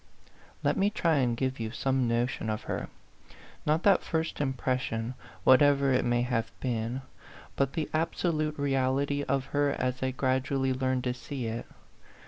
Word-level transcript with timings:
Let 0.63 0.77
me 0.77 0.89
try 0.89 1.17
and 1.17 1.37
give 1.37 1.59
you 1.59 1.69
some 1.69 2.07
notion 2.07 2.49
of 2.49 2.63
her: 2.63 2.89
not 3.67 3.83
that 3.83 4.01
first 4.01 4.41
impression, 4.41 5.13
whatever 5.43 5.93
it 5.93 6.03
may 6.03 6.23
have 6.23 6.51
been, 6.59 7.03
but 7.55 7.73
the 7.73 7.87
absolute 7.93 8.57
reality 8.57 9.21
of 9.21 9.45
her 9.53 9.69
as 9.77 10.01
I 10.01 10.09
gradually 10.09 10.73
learned 10.73 11.03
to 11.03 11.13
see 11.13 11.45
it. 11.45 11.67